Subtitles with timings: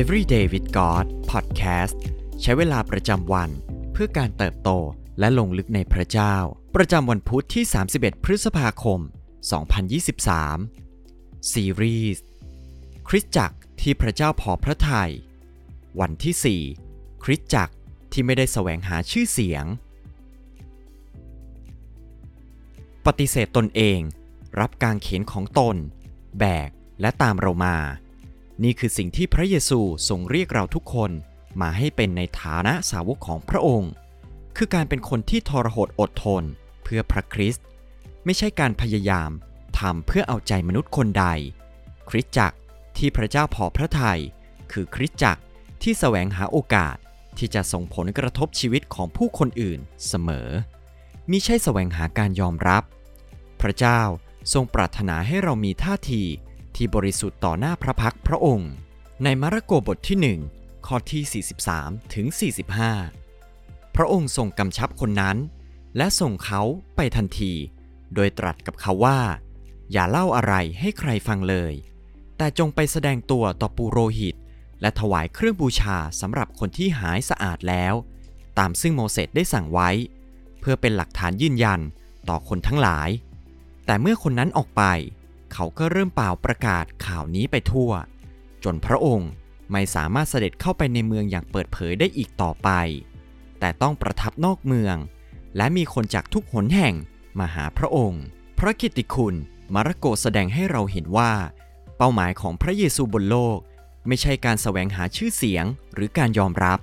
[0.00, 1.96] Everyday with God Podcast
[2.40, 3.50] ใช้เวลาประจำวัน
[3.92, 4.70] เพื่อการเติบโต
[5.18, 6.36] และลงลึกในพระเจ้า
[6.76, 7.64] ประจำวันพุทธที่
[7.94, 9.00] 31 พฤษภาคม
[10.70, 12.24] 2023 ซีรีส์
[13.08, 15.12] คริสตจักรที่พระเจ้าพอพระทยัย
[16.00, 17.74] วันที่ 4 คริสตจักร
[18.12, 19.64] ที่ไม่ได้แสวงหาชื่อเสียง
[23.06, 24.00] ปฏิเสธตนเอง
[24.60, 25.76] รับการเขียนของตน
[26.38, 26.70] แบก
[27.00, 27.76] และตามเรามา
[28.62, 31.10] นี่คือสิ่งที่พระเยซูทรงเรียกเราทุกคน
[31.60, 33.92] มาให้เป็นในฐานะสาวกของพระองค์
[34.56, 36.42] คือการเป็นคนที่ทรหดอดทน
[36.82, 37.64] เพื่อพระคริสต์
[38.24, 39.30] ไม่ใช่การพยายาม
[39.78, 41.26] ทำเพื่อเอาใจมนุษย์คนใด
[42.08, 42.56] คริสตจักร
[42.98, 44.20] ที่พระเจ้าพอพระทยัย
[44.72, 45.42] คือคริสตจักร
[45.82, 46.96] ที่แสวงหาโอกาส
[47.38, 50.48] ที่จะส่งผลกระทบชีวิตของผู้คนอื่นเสมอ
[51.30, 52.82] มิใช่แสวงหาการยอมรับ
[53.60, 54.00] พระเจ้า
[54.52, 56.22] ทรงปรารถนาให้เรามีท่าที
[56.76, 58.70] ที่บริสุทธิ์ต่อหน้าพระพักพระองค์
[59.24, 62.26] ในมาระโกบทที่ 1 ข้อที่ 43 ถึง
[63.10, 65.36] 45 พระองค์ทรงกำชับคนนั้น
[65.96, 66.62] และส่งเขา
[66.96, 67.52] ไปทันที
[68.14, 69.20] โดยตรัสกับเขาว่า
[69.92, 71.72] อย่าเล่าอะไรให้ใครฟังเลย
[72.36, 74.34] แต่จงไปแสดงตัวต่อปุโรหิต
[74.80, 77.94] และถวายเครื่องบูชาสำหรับคนที่หายสะอาดแล้ว
[78.58, 79.90] ตามซึ่งโมเสสได้สั่งไว้
[80.60, 81.80] เพื่อเป็นหลักฐานยืนยัน
[82.28, 83.08] ต่อคนทั้งหลาย
[83.86, 84.82] แต่เมื่อคนนั้นออกไป
[85.54, 87.90] เขาก็เริ่มเป่าประกาศข่าวนี้ไปทั่ว
[88.64, 89.30] จนพระองค์
[89.72, 92.68] ไม่สามารถเสด็จเข้าไปในเมืองอย่างเปิดเผยได้อีกต่อไป
[93.60, 94.96] แต่ต้องประทับนอกเมือง
[95.56, 96.94] และมีคนจากทุกหนแห่ง
[97.38, 98.22] มาหาพระองค์
[98.58, 99.34] พระกิตติคุณ
[99.74, 101.32] มาระโกแสดงให้เราเห็นว่า
[101.96, 103.58] เป้าหมายของพระเยซูบนโลก
[104.06, 106.78] ไม่ใช่การแสวงหาชื่อเสียงหรือการยอมรับ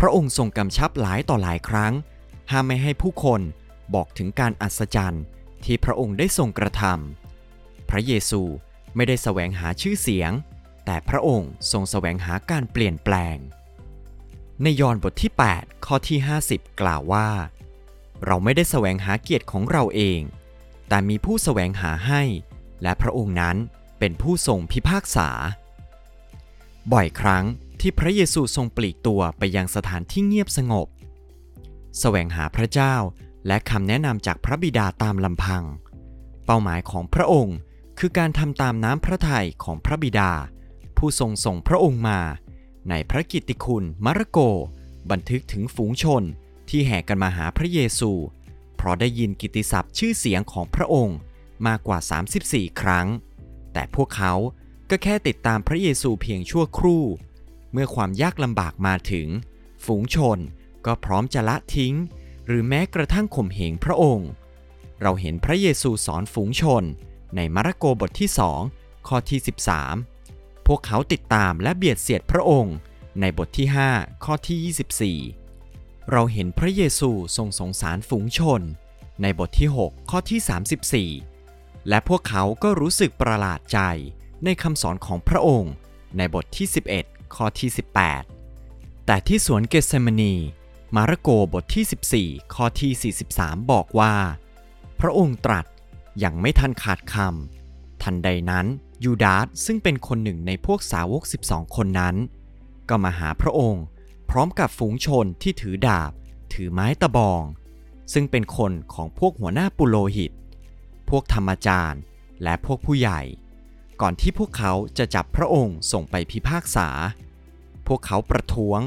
[0.00, 1.92] พระองค์ทรงกำชับหลายต่อหลายครั้ง
[2.50, 3.40] ห้ามไม่ให้ผู้คน
[3.94, 5.24] บอกถึงการอัศจรรย์
[5.64, 7.21] ที่พระองค์ได้ทรงกระทำ
[7.92, 8.42] พระเยซู
[8.96, 10.32] ไม่ได้แสวงหาชื่อเสียง
[10.86, 13.36] แต่พระองค์ทรงแสวงหาการเปลี่ยนแปลง
[14.62, 16.18] ในยอห์นบทที่ 8 ข้อที่
[16.50, 17.28] 50 กล่าวว่า
[18.26, 20.20] เราไม่ได้แสวงหาเกียรติของเราเอง
[20.88, 22.22] แต่มีผู้แสวงหาให้
[22.82, 23.56] และพระองค์นั้น
[23.98, 25.28] เป็นผู้ทรงพิพากษา
[26.92, 27.44] บ่อยครั้ง
[27.80, 30.86] ที่พระเยซูทรงปลีกตัวไปยังสถานที่เงียบสงบ
[32.00, 32.94] แสวงหาพระเจ้า
[33.46, 35.62] และคำแนะนำจากพระบิดาตามลำพัง
[36.46, 37.58] เป้าหมายของพระองค์
[38.04, 40.32] คือการทำตามน้ำพระทัยของพระบิดา
[40.96, 42.20] ผู้ทรงส่งพระองค์มา
[42.90, 44.38] ในพระกิตติคุณมาระโก
[45.10, 46.22] บันทึกถึงฝูงชน
[46.68, 48.10] ที่แห่กันมาหาพระเยซู
[48.76, 51.18] เพราะได้ยินกิตติศัพท์ชื่อเสียงของพระองค์
[51.66, 51.98] มากกว่า
[52.38, 53.06] 34 ครั้ง
[53.72, 54.32] แต่พวกเขา
[54.90, 57.04] ก็แค่ติดตามพระเยซูเพียงชั่วครู่
[57.72, 59.28] เมื่อความยากลำบากมาถึง
[59.84, 60.38] ฝูงชน
[60.86, 61.94] ก็พร้อมจะละทิ้ง
[62.46, 64.28] หรือแม้กระทั่งข่มเหงพระองค์
[65.02, 66.84] เราเห็นพระเยซูสอนฝูงชน
[67.36, 68.30] ในมาระโกบทที่
[68.68, 69.40] 2 ข้อที่
[70.02, 72.76] 13 พวกเขาติดตามและเบียดเสียดพระองค์
[73.20, 78.60] ในบทที่ 5 ข้อที่ 24 เราเห็นพระเยซูทรงสงสารฝูงชน
[79.22, 83.78] ในบทที่ 6 ข้อที่ 34 และพวกเขาก็รู้สึกประหลาดใจ
[84.44, 85.72] ในคำสอนของพระองค์
[86.16, 86.66] ในบทที่
[87.00, 87.70] 11 ข้อที่
[88.38, 90.34] 18 แต่ที่สวนเกสเซมานี
[90.96, 94.14] มาระโกบทที่ 14 ข้อที่ 43 บอกว่า
[95.00, 95.66] พระองค์ตรัส
[96.22, 98.66] ย่างไม่ทันขาดคำทันใดนั้น
[99.04, 102.16] ยูดาสซึ่งเป็นคนหนึ่งในพวกสาวก 12 คนนั้น
[102.88, 103.84] ก็มาหาพระองค์
[104.30, 106.12] พร้อมกับฝูงชนที่ถือดาบ
[106.52, 107.42] ถือไม้ตะบอง
[108.12, 110.32] ซึ่งเป็นคนของพวกหัวหน้าปุโรหิต
[111.08, 112.00] พวกธรรมจารย์
[112.42, 113.20] และพวกผู้ใหญ่
[114.00, 116.88] ก่อนที่พวกเขาจะจับพระองค์ส่งไปพิพากษา
[117.86, 118.80] พวกเขาประท้วง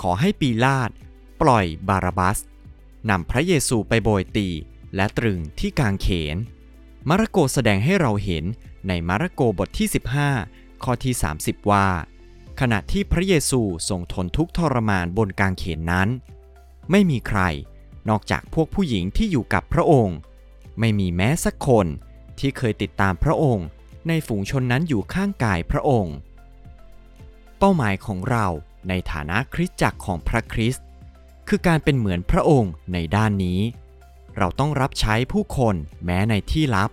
[0.00, 0.90] ขอให้ปีลาต
[1.42, 2.38] ปล่อยบาราบัส
[3.10, 4.48] นำพระเยซูไปโบยตี
[4.96, 6.36] และตรึงที่กางเขน
[7.10, 8.44] มาระโกแสดงให้เราเห็น
[8.88, 9.88] ในมาระโกบทที่
[10.34, 11.88] 15 ข้อที่ 30 ว่า
[12.60, 16.08] ขณะที่พระเยซูทรงทนทุกข์ทรมานบนกางเขนนั้น
[16.90, 17.40] ไม่มีใคร
[18.08, 20.16] นอกจากพวกผู้หญิงที่อยู่กับพระองค์
[20.78, 21.86] ไม่มีแม้สักคน
[22.38, 23.66] ที่เคยติดตามพระองค์
[24.08, 26.14] ในฝูงชนนั้นอยู่ข้างกายพระองค์
[27.58, 28.46] เป้าหมายของเรา
[28.88, 30.84] ในฐานะคริสตจักรของพระคริสต์
[31.48, 33.60] คือการเป็นเหมือนพระองค์ในด้านนี้
[34.38, 35.74] เราต้องรับใช้ผู้คน
[36.04, 36.90] แม้ในที่ลับ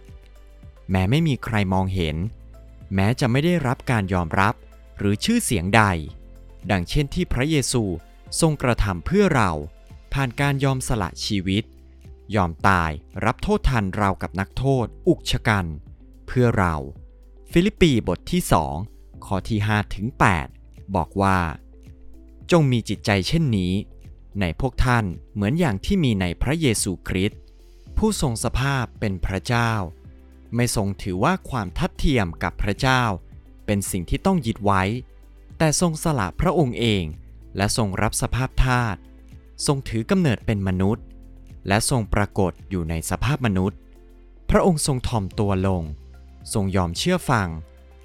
[0.92, 2.16] แม้ไม่มีใครมองเห็น
[2.96, 4.54] แม้จะไม่ได้รับการยอมรับ
[4.98, 5.84] หรือชื่อเสียงใด
[6.72, 7.84] ดังเช่นที่พระเยซู
[8.40, 9.52] ทรงกระทำเพื่อเรา
[10.14, 11.64] ผ่านการยอมสละชีวิต
[12.36, 12.92] ยอมตาย
[13.26, 15.66] รับโทษทันเรากับนักโทษ อุกชะกัน
[16.28, 16.76] เพื่อเรา
[17.52, 18.76] ฟิลิปปีบทที่สอง
[19.26, 20.08] ข้อที่5ถึง
[20.52, 21.40] 8บอกว่า
[22.52, 23.74] จงมีจิตใจเช่นนี้
[24.42, 27.40] ในพวกท่านเหมือนอย่างที่มีในพระเยซูคริสต์
[27.98, 29.72] ผู้ทรงสภาพเป็นพระเจ้า
[30.56, 33.04] ไม่ทรงถือว่าความทัดเทียมกับพระเจ้า
[33.66, 34.84] เป็นสิ่งที่ต้องยึดไว้
[35.58, 37.04] แต่ทรงสละพระองค์เอง
[37.58, 38.96] และทรงรับสภาพทาส
[39.66, 41.06] ทรงถือกำเนิดเป็นมนุษย์
[41.68, 43.80] และทรงปรากฏอยู่ในสภาพมนุษย์
[44.50, 45.84] พระองค์ทรงถ่อมตัวลง
[46.54, 47.48] ทรงยอมเชื่อฟัง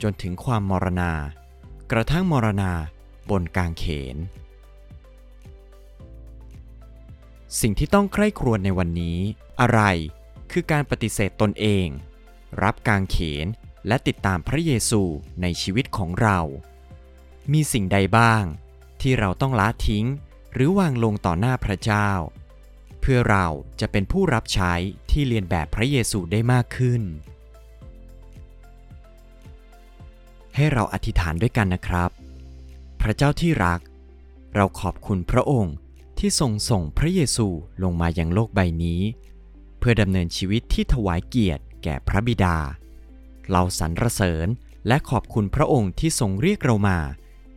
[0.03, 1.13] จนถึงความมรณา
[1.93, 2.73] กระทั่งมรณา
[3.31, 3.85] บนกางเข
[4.15, 4.17] น
[7.61, 9.19] สิ่งที่ต้องใคร่ครวญในวันนี้
[9.61, 9.81] อะไร
[10.53, 11.87] คือการปฏิเสธตนเอง
[12.63, 13.47] รับกางเขน
[13.87, 15.03] และติดตามพระเยซู
[15.43, 16.39] ในชีวิตของเรา
[17.53, 18.45] มีสิ่งใดบ้าง
[19.01, 20.07] ที่เราต้องละทิ้ง
[20.53, 22.11] หรือวางลงต่อหน้าพระเจ้า
[23.01, 23.47] เพื่อเรา
[23.81, 24.73] จะเป็นผู้รับใช้
[25.11, 27.03] ที่เรียนแบบพระเยซูได้มากขึ้น
[30.57, 32.11] ให้เราอธิษฐานด้วยกันนะครับ
[33.01, 33.81] พระเจ้าที่รัก
[34.55, 35.75] เราขอบคุณพระองค์
[36.19, 37.49] ที่ทรงส่งพระเยซู
[37.83, 39.01] ลงมายังโลกใบนี้
[39.79, 42.57] เพื่อดำเนินชีวิตที่ถวายเกียรติแก่พระบิดา
[43.51, 44.49] เราสรรเสริญ
[44.89, 46.99] และขอบคุณพระองค์ที่ทรงเรียกเรามา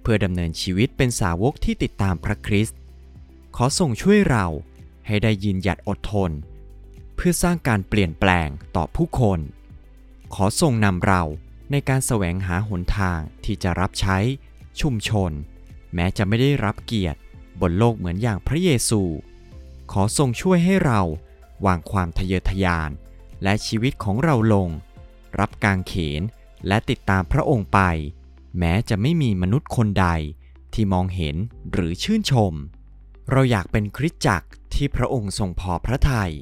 [0.01, 2.77] เพื่อดำเนินชีวิตเป็นสาวกที่ติดตามพระคริสต์
[3.55, 4.45] ขอทรงช่วยเรา
[5.07, 6.31] ให้ได้ยืนหยัดอดทน
[7.15, 9.39] เพื่อสร้างการเปลี่ยนแปลงต่อผู้คน
[10.33, 11.21] ขอทรงนำเรา
[11.71, 14.17] ในการแสวงหาหนทางที่จะรับใช้
[14.81, 15.31] ชุมชน
[15.93, 17.19] แม้จะไม่ได้รับเกียรติ
[17.61, 19.01] บนโลกเหมือนอย่างพระเยซู
[19.91, 21.01] ขอทรงช่วยให้เรา
[21.65, 22.89] วางความทะเยอทะยาน
[23.43, 24.69] และชีวิตของเราลง
[25.39, 26.21] รับกางเขน
[26.67, 27.79] และติดตามพระองค์ไป
[28.59, 30.07] แม้จะไม่มีมนุษย์คนใด
[30.73, 31.35] ที่มองเห็น
[31.71, 32.53] หรือชื่นชม
[33.31, 36.33] เราอยากเป็นคริสตจักรที่พระองค์ทรงพอพระทยัย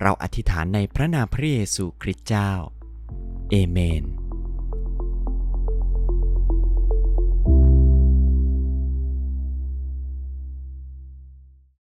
[0.00, 2.52] เราอธิษฐานในพระนามพระเยซูคริสต์เจ้า
[3.50, 4.15] เอเมน